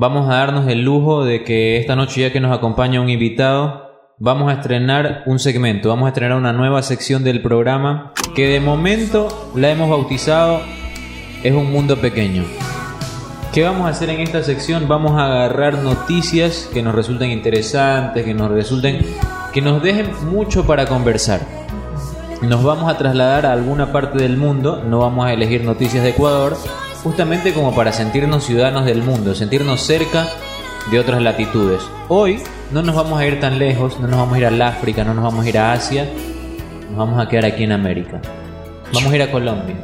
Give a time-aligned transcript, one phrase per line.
[0.00, 4.14] vamos a darnos el lujo de que esta noche ya que nos acompaña un invitado,
[4.16, 8.60] vamos a estrenar un segmento, vamos a estrenar una nueva sección del programa que de
[8.60, 10.60] momento la hemos bautizado
[11.42, 12.44] Es un mundo pequeño.
[13.52, 14.86] ¿Qué vamos a hacer en esta sección?
[14.86, 19.04] Vamos a agarrar noticias que nos resulten interesantes, que nos resulten
[19.52, 21.40] que nos dejen mucho para conversar.
[22.40, 26.10] Nos vamos a trasladar a alguna parte del mundo, no vamos a elegir noticias de
[26.10, 26.56] Ecuador,
[27.02, 30.28] justamente como para sentirnos ciudadanos del mundo, sentirnos cerca
[30.90, 31.82] de otras latitudes.
[32.08, 32.40] Hoy
[32.70, 35.14] no nos vamos a ir tan lejos, no nos vamos a ir al África, no
[35.14, 36.08] nos vamos a ir a Asia,
[36.88, 38.20] nos vamos a quedar aquí en América.
[38.92, 39.76] Vamos a ir a Colombia.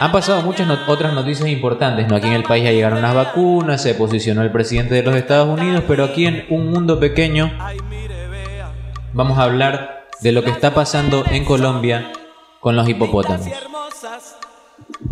[0.00, 2.16] Han pasado muchas otras noticias importantes, ¿no?
[2.16, 5.48] Aquí en el país ya llegaron las vacunas, se posicionó el presidente de los Estados
[5.48, 7.52] Unidos, pero aquí en un mundo pequeño
[9.12, 12.10] vamos a hablar de lo que está pasando en Colombia
[12.60, 13.48] con los hipopótamos.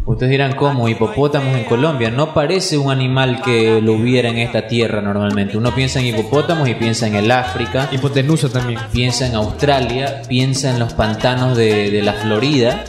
[0.04, 0.88] Ustedes dirán, ¿cómo?
[0.88, 2.10] Hipopótamos en Colombia.
[2.10, 5.56] No parece un animal que lo hubiera en esta tierra normalmente.
[5.56, 7.88] Uno piensa en hipopótamos y piensa en el África.
[7.92, 8.80] Hipotenusa también.
[8.92, 12.84] Piensa en Australia, piensa en los pantanos de, de la Florida,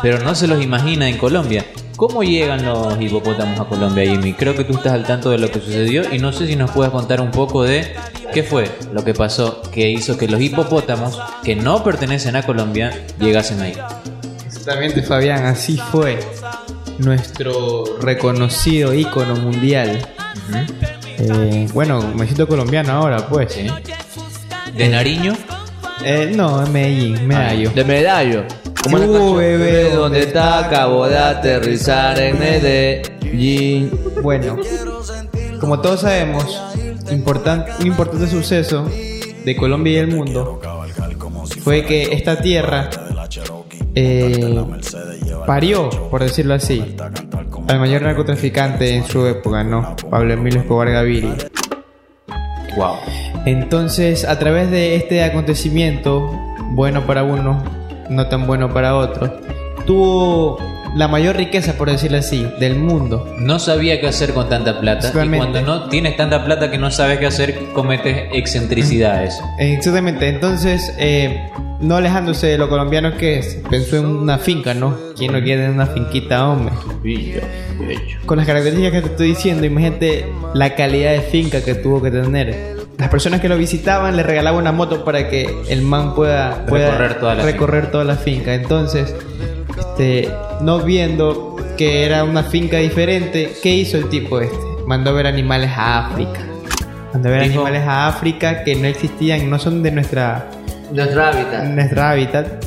[0.00, 1.64] pero no se los imagina en Colombia.
[1.96, 4.34] ¿Cómo llegan los hipopótamos a Colombia, Jimmy?
[4.34, 6.70] Creo que tú estás al tanto de lo que sucedió y no sé si nos
[6.70, 7.94] puedes contar un poco de
[8.34, 12.92] qué fue lo que pasó que hizo que los hipopótamos, que no pertenecen a Colombia,
[13.18, 13.72] llegasen ahí.
[14.66, 16.18] Exactamente, Fabián, así fue.
[16.98, 20.04] Nuestro reconocido ícono mundial.
[21.18, 23.56] Eh, bueno, me siento colombiano ahora, pues.
[24.74, 25.34] ¿De Nariño?
[26.04, 27.70] Eh, no, en Medellín, Medallo.
[27.70, 28.44] De medallo.
[28.82, 30.66] Como la Uh, bebé, ¿Dónde está?
[30.66, 33.92] Acabo de aterrizar en Medellín.
[34.20, 34.56] Bueno,
[35.60, 36.60] como todos sabemos,
[37.08, 38.84] un importante suceso
[39.44, 40.60] de Colombia y el mundo
[41.62, 42.90] fue que esta tierra
[43.94, 44.64] eh,
[45.46, 46.96] parió, por decirlo así,
[47.68, 49.96] al mayor narcotraficante en su época, ¿no?
[50.10, 51.34] Pablo Emilio Escobar Gaviria.
[52.76, 52.96] Wow.
[53.46, 56.30] Entonces, a través de este acontecimiento,
[56.72, 57.62] bueno para uno,
[58.10, 59.30] no tan bueno para otros,
[59.86, 60.58] tuvo
[60.96, 63.26] la mayor riqueza, por decirlo así, del mundo.
[63.38, 65.08] No sabía qué hacer con tanta plata.
[65.08, 69.38] Y cuando no tienes tanta plata que no sabes qué hacer, cometes excentricidades.
[69.58, 71.50] Exactamente, entonces, eh,
[71.80, 74.96] no alejándose de lo colombiano que es, pensó en una finca, ¿no?
[75.16, 76.72] ¿Quién no quiere una finquita, hombre?
[78.24, 82.10] Con las características que te estoy diciendo, imagínate la calidad de finca que tuvo que
[82.10, 82.76] tener.
[82.98, 86.90] Las personas que lo visitaban le regalaban una moto para que el man pueda, pueda
[86.96, 88.54] Recorrer toda la recorrer toda la finca.
[88.54, 89.14] Entonces,
[89.78, 90.30] este,
[90.62, 94.56] no viendo que era una finca diferente, ¿qué hizo el tipo este?
[94.86, 96.40] Mandó a ver animales a África.
[97.12, 100.46] Mandó a ver Dijo- animales a África que no existían, no son de nuestra
[100.92, 101.64] Nuestro hábitat.
[101.98, 102.64] hábitat.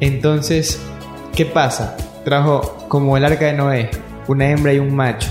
[0.00, 0.80] Entonces,
[1.34, 1.96] ¿qué pasa?
[2.24, 3.90] Trajo como el arca de Noé,
[4.28, 5.30] una hembra y un macho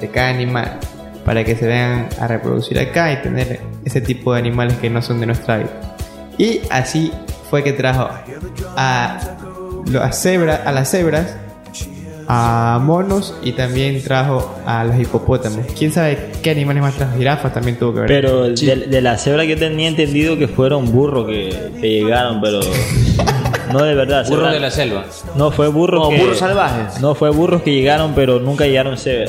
[0.00, 0.78] de cada animal
[1.24, 5.02] para que se vean a reproducir acá y tener ese tipo de animales que no
[5.02, 6.00] son de nuestra hábitat.
[6.38, 7.12] Y así
[7.50, 8.08] fue que trajo
[8.76, 11.36] a, a las cebras,
[12.32, 15.66] a monos y también trajo a los hipopótamos.
[15.76, 17.16] ¿Quién sabe qué animales más trajo?
[17.18, 18.08] Jirafas también tuvo que ver.
[18.08, 22.60] Pero de, de la cebra que tenía entendido que fueron burros que, que llegaron, pero
[23.72, 24.24] no de verdad.
[24.28, 25.04] Burro cebra- de la selva.
[25.34, 26.18] No, fue burros que...
[26.18, 27.00] burros salvajes.
[27.00, 29.28] No, fue burros que llegaron, pero nunca llegaron cebra.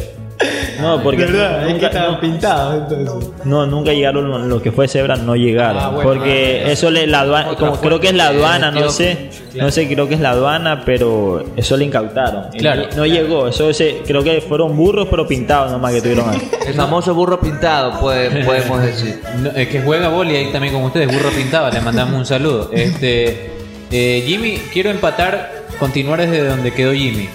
[0.81, 1.61] No, porque ¿Verdad?
[1.61, 3.31] es que nunca, estaban no, pintados entonces.
[3.45, 5.81] no, nunca llegaron lo que fue cebra, no llegaron.
[5.81, 9.29] Ah, bueno, porque eso le la aduana, como creo que es la aduana, no sé,
[9.55, 12.45] no sé, creo que es la aduana, pero eso le incautaron.
[12.57, 12.83] Claro.
[12.95, 16.41] no, llegó, eso ese, creo que fueron burros pero pintados nomás que tuvieron ahí.
[16.67, 19.21] El famoso burro pintado, puede- podemos decir.
[19.39, 22.69] No, es que juega boli ahí también con ustedes, burro pintado, le mandamos un saludo.
[22.73, 23.51] Este,
[23.91, 27.27] eh, Jimmy, quiero empatar, continuar desde donde quedó Jimmy.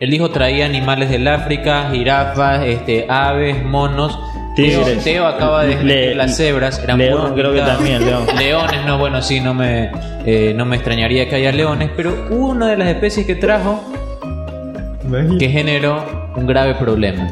[0.00, 4.18] Él dijo traía animales del África, jirafas, este, aves, monos.
[4.56, 5.02] Teo, Tigres.
[5.04, 8.24] Teo acaba de Le- describir las cebras, eran león, creo que también, león.
[8.38, 9.90] Leones, no, bueno, sí, no me,
[10.26, 13.82] eh, no me extrañaría que haya leones, pero una de las especies que trajo
[15.38, 16.04] que generó
[16.36, 17.28] un grave problema.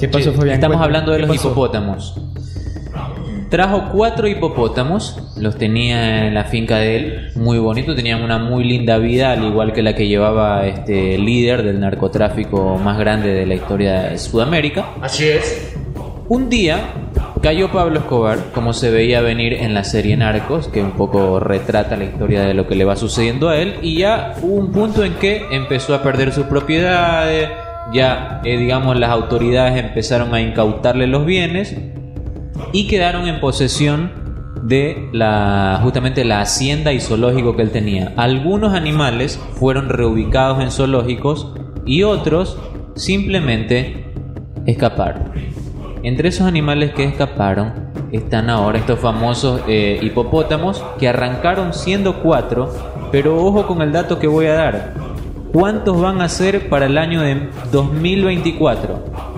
[0.00, 0.54] ¿Qué pasó, Fabián?
[0.54, 1.48] Estamos hablando de ¿qué los pasó?
[1.48, 2.16] hipopótamos.
[3.52, 8.64] Trajo cuatro hipopótamos, los tenía en la finca de él, muy bonito, tenían una muy
[8.64, 13.44] linda vida, al igual que la que llevaba este líder del narcotráfico más grande de
[13.44, 14.94] la historia de Sudamérica.
[15.02, 15.76] Así es.
[16.30, 16.78] Un día
[17.42, 21.94] cayó Pablo Escobar, como se veía venir en la serie Narcos, que un poco retrata
[21.94, 25.04] la historia de lo que le va sucediendo a él, y ya hubo un punto
[25.04, 27.50] en que empezó a perder sus propiedades,
[27.92, 31.76] ya eh, digamos las autoridades empezaron a incautarle los bienes
[32.72, 34.22] y quedaron en posesión
[34.62, 38.12] de la justamente la hacienda y zoológico que él tenía.
[38.16, 41.52] Algunos animales fueron reubicados en zoológicos
[41.84, 42.58] y otros
[42.94, 44.12] simplemente
[44.66, 45.32] escaparon.
[46.02, 52.70] Entre esos animales que escaparon están ahora estos famosos eh, hipopótamos que arrancaron siendo cuatro,
[53.10, 54.94] pero ojo con el dato que voy a dar.
[55.52, 59.31] ¿Cuántos van a ser para el año de 2024?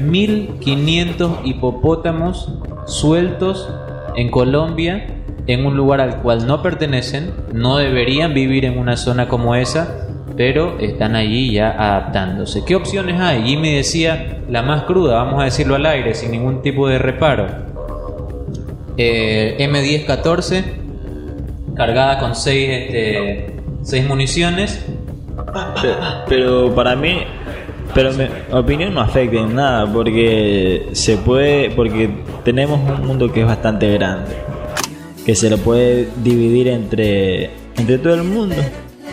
[0.00, 2.52] 1500 hipopótamos
[2.86, 3.68] sueltos
[4.16, 5.06] en Colombia
[5.46, 10.06] en un lugar al cual no pertenecen, no deberían vivir en una zona como esa,
[10.36, 12.64] pero están allí ya adaptándose.
[12.64, 13.42] ¿Qué opciones hay?
[13.42, 17.46] Jimmy decía la más cruda, vamos a decirlo al aire, sin ningún tipo de reparo.
[18.96, 20.64] Eh, M1014,
[21.74, 23.54] cargada con 6 este,
[23.84, 24.84] seis municiones.
[26.28, 27.22] Pero para mí,
[27.94, 32.10] pero mi opinión no afecta en nada porque se puede, porque
[32.44, 34.36] tenemos un mundo que es bastante grande,
[35.24, 38.56] que se lo puede dividir entre, entre todo el mundo.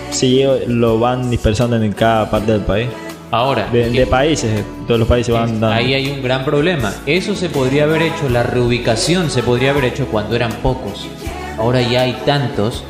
[0.10, 2.89] Si lo van dispersando en cada parte del país.
[3.33, 5.69] Ahora, De, de países, todos los países van dando.
[5.69, 6.94] ahí hay un gran problema.
[7.06, 11.07] Eso se podría haber hecho, la reubicación se podría haber hecho cuando eran pocos.
[11.57, 12.83] Ahora ya hay tantos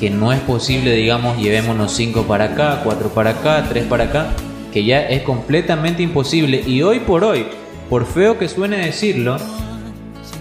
[0.00, 4.26] que no es posible, digamos, llevémonos cinco para acá, cuatro para acá, tres para acá,
[4.72, 6.62] que ya es completamente imposible.
[6.66, 7.46] Y hoy por hoy,
[7.88, 9.36] por feo que suene decirlo,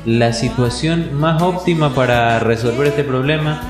[0.06, 3.62] la situación más óptima para resolver este problema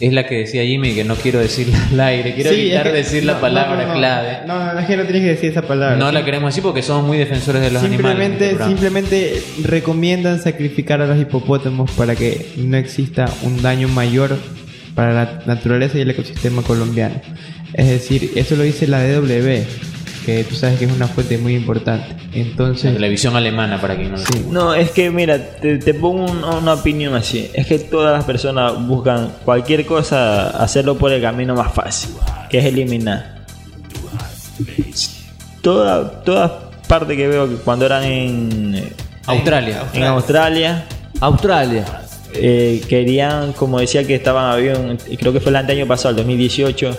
[0.00, 2.92] es la que decía Jimmy, que no quiero decirla al aire, quiero Sí, evitar es
[2.92, 3.94] que- decir la no, palabra no, no, no.
[3.94, 4.38] clave.
[4.46, 5.96] No, no, es que no tienes que decir esa palabra.
[5.96, 8.10] No la queremos decir porque somos muy defensores de los animales.
[8.12, 8.70] en Simplemente, este programa.
[8.72, 14.36] simplemente recomiendan sacrificar a los hipopótamos para que no exista un daño mayor
[14.94, 17.16] para la naturaleza y el ecosistema colombiano.
[17.74, 19.62] Es decir, eso lo dice la DW,
[20.26, 22.14] que tú sabes que es una fuente muy importante.
[22.32, 24.44] La Entonces, televisión alemana, para quien no lo sí.
[24.50, 27.50] No, es que mira, te, te pongo un- una opinión así.
[27.54, 32.10] Es que todas las personas buscan cualquier cosa, hacerlo por el camino más fácil,
[32.50, 33.40] que es eliminar.
[35.62, 38.92] Toda, toda parte que veo que cuando eran en,
[39.26, 39.84] Australia.
[39.92, 40.84] en Australia,
[41.20, 41.84] Australia.
[42.34, 46.16] eh, querían, como decía que estaban, había un- creo que fue el año pasado, el
[46.16, 46.96] 2018.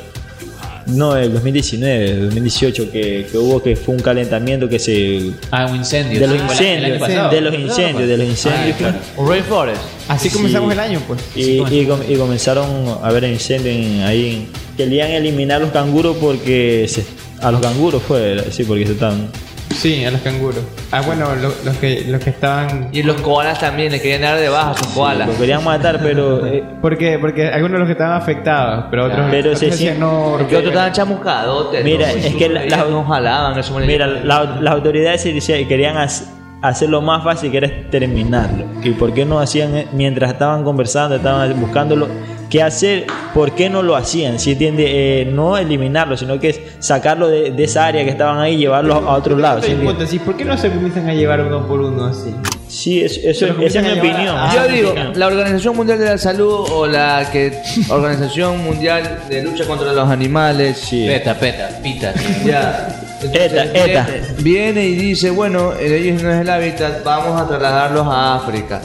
[0.88, 5.68] No, el 2019, el 2018, que, que hubo que fue un calentamiento que se Ah,
[5.70, 6.20] un incendio.
[6.20, 7.00] de los Sí, incendios,
[7.32, 8.76] de los incendios, de los incendios.
[8.76, 9.30] Ah, claro.
[9.30, 9.82] Rainforest.
[10.08, 10.36] Así Sí.
[10.36, 11.20] comenzamos el año, pues.
[11.36, 12.66] Y, y com- y comenzaron
[13.02, 14.48] a haber incendios en- ahí.
[14.76, 17.06] Querían eliminar los canguros porque se-
[17.42, 19.28] a los canguros fue, sí, porque se están.
[19.74, 20.60] Sí, a los canguros.
[20.92, 22.90] Ah, bueno, lo- los, que, los que estaban...
[22.92, 25.28] Y los koalas también, le querían dar de baja a sus koalas.
[25.28, 27.18] Los querían matar, pero eh, ¿Por qué?
[27.20, 30.56] Porque algunos de los que estaban afectados, pero otros, Pero otros se decían, no, Porque
[30.58, 31.84] otros estaban chamuscadotes.
[31.84, 32.14] Mira, ¿no?
[32.18, 35.96] es que la- Ellos la- no jalaban, eso me mira, la- las autoridades se querían
[35.96, 36.26] hac-
[36.62, 38.66] hacerlo más fácil que era terminarlo.
[38.84, 42.08] ¿Y por qué no hacían eh, mientras estaban conversando, estaban buscándolo
[42.52, 43.08] qué hacer?
[43.34, 44.38] ¿Por qué no lo hacían?
[44.38, 48.38] Si entiende, Eh, no eliminarlo, sino que es sacarlo de, de esa área que estaban
[48.40, 49.64] ahí y llevarlo a otro lado.
[49.64, 52.36] ¿sí hipótesis, ¿por qué no se comienzan a llevar uno por uno así?
[52.68, 54.36] Sí, eso, eso- esa es mi opinión.
[54.38, 55.14] a- Yo digo, opinión.
[55.20, 57.58] la Organización Mundial de la Salud o la que
[57.90, 61.06] Organización Mundial de Lucha contra los Animales, Sí.
[61.08, 62.14] Peta, peta, pita.
[62.46, 62.98] ya.
[63.22, 64.08] Eta, Entonces, eta.
[64.08, 64.34] Viene,
[64.82, 68.82] viene y dice, bueno, el ellos no es el hábitat, vamos a trasladarlos a África.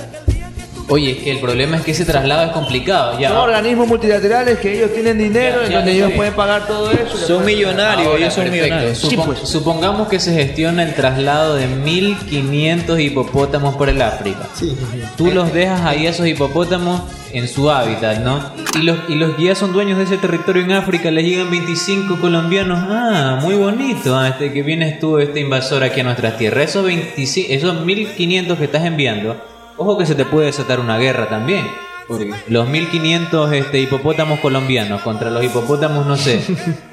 [0.88, 3.18] Oye, es que el problema es que ese traslado es complicado.
[3.18, 3.30] Ya.
[3.30, 6.16] Son organismos multilaterales que ellos tienen dinero, Ya, en donde ellos bien.
[6.16, 7.16] pueden pagar todo eso.
[7.26, 8.64] Son millonarios, Ahora, ellos son perfecto.
[8.66, 9.04] millonarios.
[9.04, 14.48] Supon- Supongamos que se gestiona el traslado de 1500 hipopótamos por el África.
[14.54, 14.76] Sí.
[15.16, 18.40] Tú los dejas ahí a esos hipopótamos en su hábitat, ¿no?
[18.80, 22.20] Y los, y los guías son dueños de ese territorio en África, les llegan 25
[22.20, 22.78] colombianos.
[22.88, 26.70] Ah, muy bonito, ah, este, que vienes tú, este invasor aquí a nuestras tierras.
[26.70, 29.36] Esos, 25, esos 1500 que estás enviando,
[29.78, 31.66] ojo que se te puede desatar una guerra también.
[32.08, 36.40] Porque los 1500 este, hipopótamos colombianos contra los hipopótamos, no sé,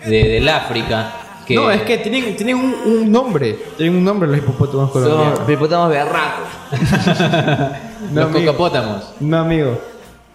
[0.07, 1.13] de, del África.
[1.45, 3.57] Que No, es que tienen, tienen un, un nombre.
[3.77, 5.39] Tienen un nombre los hipopótamos colombianos.
[5.39, 6.47] Son hipopótamos berracos.
[8.11, 8.51] No, los amigo.
[8.53, 9.13] cocopótamos.
[9.19, 9.79] No, amigo.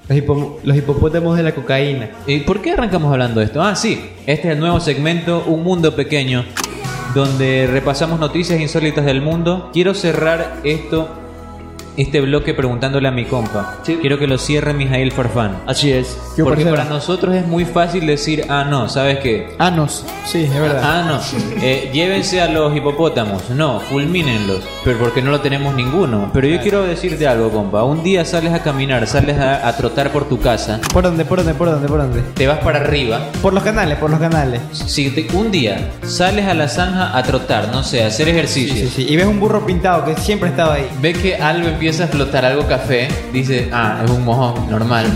[0.09, 2.11] Los, hipo- los hipopótamos de la cocaína.
[2.26, 3.62] ¿Y por qué arrancamos hablando de esto?
[3.62, 6.45] Ah, sí, este es el nuevo segmento Un Mundo Pequeño,
[7.14, 9.71] donde repasamos noticias insólitas del mundo.
[9.73, 11.09] Quiero cerrar esto,
[11.99, 13.76] este bloque preguntándole a mi compa.
[13.83, 13.99] Sí.
[14.00, 15.59] Quiero que lo cierre Mijail Farfán.
[15.67, 16.17] Así es.
[16.37, 19.55] ¿Qué Porque para nosotros es muy fácil decir, ah, no, ¿sabes qué?
[19.59, 20.05] Anos.
[20.25, 20.81] Sí, es verdad.
[20.85, 21.21] Ah, no,
[21.62, 23.50] eh, llévense a los hipopótamos.
[23.50, 24.62] No, fulmínenlos.
[24.85, 26.31] Pero porque no lo tenemos ninguno.
[26.33, 27.83] Pero yo quiero decirte algo, compa.
[27.85, 31.38] Un día sales a caminar, sales a, a trotar por tu casa, ¿Por dónde, por
[31.38, 32.23] dónde, por dónde, por dónde?
[32.35, 33.21] te vas para arriba.
[33.43, 34.61] Por los canales, por los canales.
[34.73, 38.76] Si te- un día sales a la zanja a trotar, no sé, a hacer ejercicio,
[38.88, 39.07] Sí, sí.
[39.09, 40.87] Y ves un burro pintado que siempre estaba ahí.
[41.00, 45.07] ve que algo empieza a flotar, algo café, dice, ah, es un mojón, normal.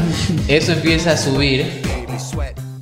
[0.48, 1.82] Eso empieza a subir,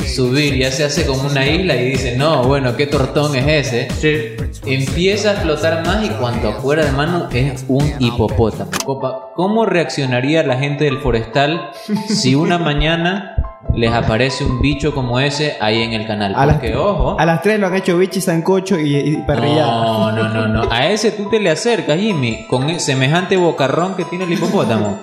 [0.06, 4.36] subir, ya se hace como una isla y dice, no, bueno, ¿qué tortón es ese?
[4.64, 8.70] Empieza a flotar más y cuando afuera de mano es un hipopótamo.
[8.84, 11.72] Copa, ¿cómo reaccionaría la gente del forestal
[12.08, 13.39] si una mañana
[13.74, 16.34] les aparece un bicho como ese ahí en el canal?
[16.36, 17.16] A las, Porque, ojo.
[17.18, 19.66] a las 3 lo han hecho bichi, sancocho y, y parrillada.
[19.84, 20.62] No, no, no, no.
[20.70, 24.98] A ese tú te le acercas, Jimmy, con e- semejante bocarrón que tiene el hipopótamo.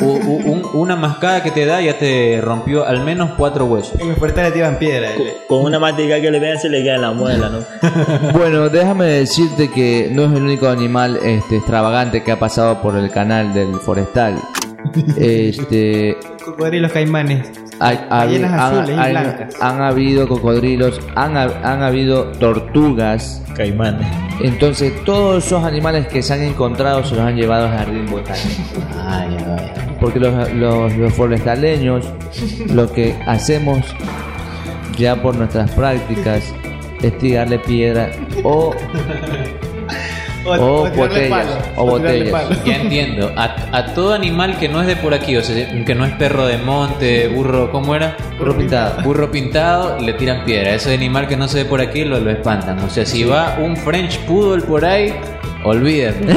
[0.00, 4.00] U- u- un- una mascada que te da ya te rompió al menos cuatro huesos.
[4.00, 5.10] En los portales le tiran piedra.
[5.10, 5.36] eh.
[5.48, 7.58] Con una matica que le vean se le queda en la muela, ¿no?
[8.32, 12.96] Bueno, déjame decirte que no es el único animal este, extravagante que ha pasado por
[12.96, 14.36] el canal del forestal.
[15.16, 17.50] Este, Cocodrilos caimanes.
[17.88, 19.54] Han, azules y han- blancas.
[19.60, 23.42] han habido cocodrilos, han, ha- han habido tortugas.
[23.56, 23.98] Caimán.
[24.40, 28.48] Entonces, todos esos animales que se han encontrado se los han llevado al jardín botánico.
[29.06, 29.96] Ay, ay, ay.
[30.00, 32.06] Porque los, los, los forestaleños
[32.72, 33.84] lo que hacemos
[34.98, 36.42] ya por nuestras prácticas
[37.02, 38.10] es tirarle piedra
[38.42, 38.74] o,
[40.44, 41.28] o botellas.
[41.28, 42.64] palo, O botellas.
[42.64, 43.32] Ya entiendo.
[43.36, 46.12] A, a todo animal que no es de por aquí, o sea, que no es
[46.14, 48.16] perro de monte, burro, ¿cómo era?
[48.38, 49.02] Burro pintado.
[49.02, 50.74] Burro pintado, le tiran piedra.
[50.74, 52.78] Ese animal que no se ve por aquí lo, lo espantan.
[52.80, 55.14] O sea, si va un French Poodle por ahí,
[55.64, 56.24] olvídate.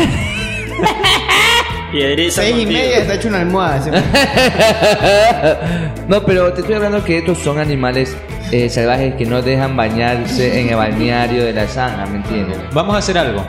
[1.92, 3.82] Piedriza Seis y media está hecho una almohada.
[6.08, 8.16] No, pero te estoy hablando que estos son animales
[8.52, 12.60] eh, salvajes que no dejan bañarse en el balneario de la zanja, ¿me entiendes?
[12.74, 13.44] Vamos a hacer algo.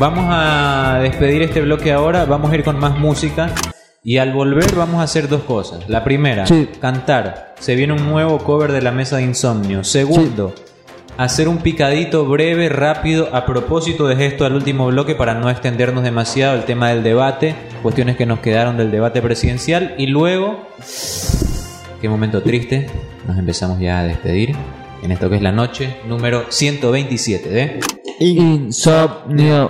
[0.00, 2.24] Vamos a despedir este bloque ahora.
[2.24, 3.50] Vamos a ir con más música.
[4.02, 5.86] Y al volver vamos a hacer dos cosas.
[5.90, 6.70] La primera, Sí.
[6.80, 7.54] cantar.
[7.60, 9.84] Se viene un nuevo cover de la mesa de insomnio.
[9.84, 10.54] Segundo,
[11.18, 16.02] hacer un picadito breve, rápido, a propósito de esto al último bloque para no extendernos
[16.02, 19.96] demasiado el tema del debate, cuestiones que nos quedaron del debate presidencial.
[19.98, 20.66] Y luego,
[22.00, 22.86] qué momento triste,
[23.28, 24.56] nos empezamos ya a despedir
[25.02, 27.80] en esto que es la noche número 127 de...
[28.20, 29.66] Insomnio.